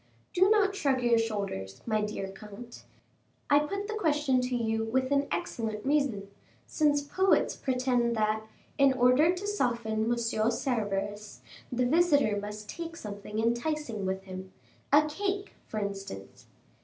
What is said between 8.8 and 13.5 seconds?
order to soften Monsieur Cerberus, the visitor must take something